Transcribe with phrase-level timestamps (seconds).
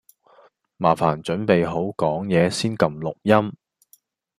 [0.77, 3.53] 麻煩準備好講嘢先㩒錄音